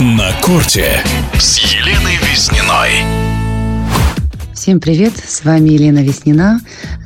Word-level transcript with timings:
На 0.00 0.30
корте 0.42 1.00
с 1.40 1.58
Еленой 1.58 2.18
Визниной. 2.22 3.04
Всем 4.54 4.78
привет, 4.78 5.14
с 5.16 5.44
вами 5.44 5.70
Елена 5.70 5.98
Веснина. 5.98 6.60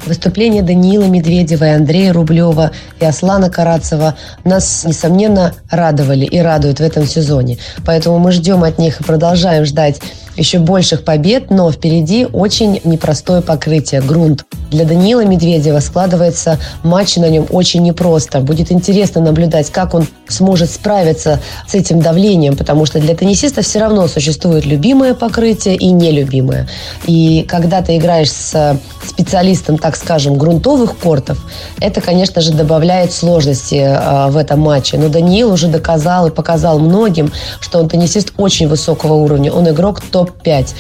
Выступления 0.05 0.61
Даниила 0.61 1.05
Медведева 1.05 1.65
и 1.65 1.69
Андрея 1.69 2.13
Рублева 2.13 2.71
и 3.01 3.05
Аслана 3.07 3.49
Карацева 3.49 4.17
нас, 4.45 4.85
несомненно, 4.85 5.55
радовали 5.71 6.27
и 6.27 6.39
радуют 6.39 6.81
в 6.81 6.83
этом 6.83 7.07
сезоне. 7.07 7.57
Поэтому 7.87 8.19
мы 8.19 8.31
ждем 8.31 8.63
от 8.63 8.79
них 8.79 9.01
и 9.01 9.05
продолжаем 9.05 9.65
ждать 9.65 10.03
еще 10.37 10.59
больших 10.59 11.05
побед, 11.05 11.51
но 11.51 11.71
впереди 11.71 12.27
очень 12.27 12.81
непростое 12.85 13.43
покрытие, 13.43 14.01
грунт. 14.01 14.45
Для 14.71 14.85
Даниила 14.85 15.25
Медведева 15.25 15.81
складывается 15.81 16.59
матч 16.83 17.17
на 17.17 17.29
нем 17.29 17.47
очень 17.51 17.83
непросто. 17.83 18.41
Будет 18.41 18.73
интересно 18.73 19.21
наблюдать, 19.21 19.71
как 19.71 19.95
он 19.95 20.07
сможет 20.29 20.71
справиться 20.71 21.41
с 21.69 21.75
этим 21.75 22.01
давлением, 22.01 22.57
потому 22.57 22.87
что 22.87 22.99
для 22.99 23.15
теннисиста 23.15 23.63
все 23.63 23.81
равно 23.81 24.09
существует 24.09 24.65
любимое 24.65 25.15
покрытие 25.15 25.77
и 25.77 25.91
нелюбимое. 25.91 26.69
И 27.07 27.45
когда 27.49 27.83
ты 27.83 27.97
играешь 27.97 28.31
с 28.31 28.79
специалистом, 29.07 29.77
так 29.77 29.97
скажем, 29.97 30.39
грунтовых 30.39 30.97
кортов, 30.97 31.39
это, 31.81 32.01
конечно 32.01 32.41
же, 32.41 32.53
добавляет 32.53 33.13
сложности 33.13 33.75
э, 33.75 34.31
в 34.31 34.37
этом 34.37 34.61
матче. 34.61 34.97
Но 34.97 35.09
Даниил 35.09 35.53
уже 35.53 35.69
доказал 35.69 36.29
и 36.29 36.31
показал 36.31 36.79
многим, 36.79 37.31
что 37.61 37.79
он 37.79 37.89
теннисист 37.89 38.33
очень 38.39 38.69
высокого 38.69 39.15
уровня. 39.15 39.53
Он 39.53 39.69
игрок 39.69 40.01
топ-5. 40.25 40.75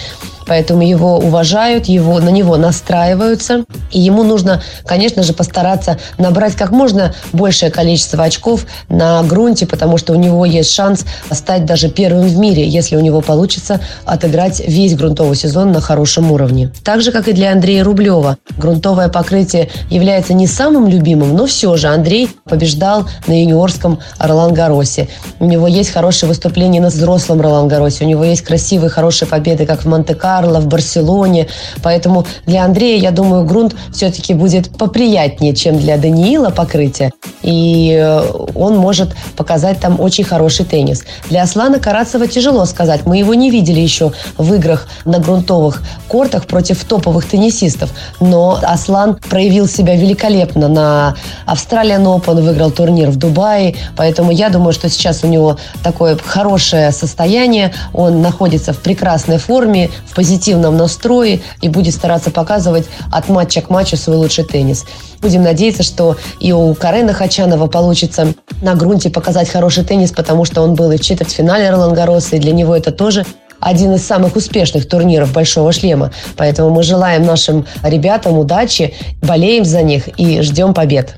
Поэтому 0.46 0.82
его 0.82 1.18
уважают, 1.18 1.86
его, 1.86 2.18
на 2.20 2.30
него 2.30 2.56
настраиваются. 2.56 3.64
И 3.90 4.00
ему 4.00 4.22
нужно, 4.22 4.62
конечно 4.86 5.22
же, 5.22 5.32
постараться 5.32 5.98
набрать 6.18 6.54
как 6.56 6.70
можно 6.70 7.14
большее 7.32 7.70
количество 7.70 8.24
очков 8.24 8.66
на 8.88 9.22
грунте, 9.22 9.66
потому 9.66 9.98
что 9.98 10.12
у 10.12 10.16
него 10.16 10.44
есть 10.44 10.72
шанс 10.72 11.04
стать 11.30 11.64
даже 11.64 11.88
первым 11.88 12.26
в 12.26 12.36
мире, 12.36 12.66
если 12.66 12.96
у 12.96 13.00
него 13.00 13.20
получится 13.20 13.80
отыграть 14.04 14.60
весь 14.66 14.94
грунтовый 14.94 15.36
сезон 15.36 15.72
на 15.72 15.80
хорошем 15.80 16.32
уровне. 16.32 16.70
Так 16.84 17.02
же, 17.02 17.12
как 17.12 17.28
и 17.28 17.32
для 17.32 17.52
Андрея 17.52 17.84
Рублева. 17.84 18.38
Грунтовое 18.56 19.08
покрытие 19.08 19.70
является 19.90 20.34
не 20.34 20.46
самым 20.46 20.88
любимым, 20.88 21.36
но 21.36 21.46
все 21.46 21.76
же 21.76 21.88
Андрей 21.88 22.30
побеждал 22.44 23.06
на 23.26 23.32
юниорском 23.32 24.00
Ролан 24.18 24.54
Гаросе. 24.54 25.08
У 25.38 25.44
него 25.44 25.66
есть 25.66 25.90
хорошие 25.90 26.28
выступления 26.28 26.80
на 26.80 26.88
взрослом 26.88 27.40
Ролан 27.40 27.68
Гаросе. 27.68 28.04
У 28.04 28.08
него 28.08 28.24
есть 28.24 28.42
красивые, 28.42 28.90
хорошие 28.90 29.28
победы, 29.28 29.66
как 29.66 29.82
в 29.82 29.88
Монте-Карло, 29.88 30.31
Карло, 30.32 30.60
в 30.60 30.66
Барселоне. 30.66 31.48
Поэтому 31.82 32.24
для 32.46 32.64
Андрея, 32.64 32.98
я 32.98 33.10
думаю, 33.10 33.44
грунт 33.44 33.76
все-таки 33.92 34.32
будет 34.32 34.70
поприятнее, 34.78 35.54
чем 35.54 35.78
для 35.78 35.98
Даниила 35.98 36.48
покрытие. 36.48 37.12
И 37.42 37.92
э, 37.98 38.22
он 38.54 38.76
может 38.76 39.14
показать 39.36 39.80
там 39.80 40.00
очень 40.00 40.24
хороший 40.24 40.64
теннис. 40.64 41.04
Для 41.28 41.42
Аслана 41.42 41.78
Карацева 41.78 42.26
тяжело 42.26 42.64
сказать. 42.64 43.06
Мы 43.06 43.18
его 43.18 43.34
не 43.34 43.50
видели 43.50 43.80
еще 43.80 44.12
в 44.38 44.54
играх 44.54 44.86
на 45.04 45.18
грунтовых 45.18 45.82
кортах 46.08 46.46
против 46.46 46.84
топовых 46.84 47.28
теннисистов. 47.28 47.90
Но 48.20 48.58
Аслан 48.62 49.16
проявил 49.16 49.66
себя 49.66 49.96
великолепно 49.96 50.68
на 50.68 51.16
Австралиан 51.46 52.06
Open, 52.06 52.42
выиграл 52.42 52.70
турнир 52.70 53.10
в 53.10 53.16
Дубае. 53.16 53.76
Поэтому 53.96 54.30
я 54.30 54.48
думаю, 54.48 54.72
что 54.72 54.88
сейчас 54.88 55.24
у 55.24 55.26
него 55.26 55.58
такое 55.82 56.16
хорошее 56.16 56.92
состояние. 56.92 57.74
Он 57.92 58.22
находится 58.22 58.72
в 58.72 58.78
прекрасной 58.78 59.38
форме, 59.38 59.90
в 60.06 60.14
позитивном 60.14 60.76
настрое 60.76 61.40
и 61.60 61.68
будет 61.68 61.94
стараться 61.94 62.30
показывать 62.30 62.86
от 63.10 63.28
матча 63.28 63.60
к 63.60 63.70
матчу 63.70 63.96
свой 63.96 64.16
лучший 64.16 64.44
теннис. 64.44 64.84
Будем 65.20 65.42
надеяться, 65.42 65.84
что 65.84 66.16
и 66.40 66.52
у 66.52 66.74
Карена 66.74 67.12
Хачанова 67.32 67.66
получится 67.66 68.34
на 68.60 68.74
грунте 68.74 69.08
показать 69.08 69.48
хороший 69.48 69.84
теннис, 69.84 70.12
потому 70.12 70.44
что 70.44 70.60
он 70.60 70.74
был 70.74 70.92
и 70.92 70.98
в 70.98 71.00
четвертьфинале 71.00 71.70
Ролан 71.70 71.94
Гарроса, 71.94 72.36
и 72.36 72.38
для 72.38 72.52
него 72.52 72.76
это 72.76 72.92
тоже 72.92 73.24
один 73.58 73.94
из 73.94 74.06
самых 74.06 74.36
успешных 74.36 74.86
турниров 74.86 75.32
«Большого 75.32 75.72
шлема». 75.72 76.12
Поэтому 76.36 76.68
мы 76.68 76.82
желаем 76.82 77.24
нашим 77.24 77.64
ребятам 77.82 78.36
удачи, 78.36 78.94
болеем 79.22 79.64
за 79.64 79.80
них 79.80 80.08
и 80.20 80.42
ждем 80.42 80.74
побед. 80.74 81.14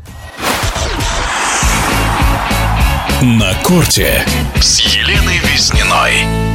На 3.21 3.53
корте 3.65 4.22
с 4.61 4.78
Еленой 4.78 5.38
Визниной. 5.53 6.53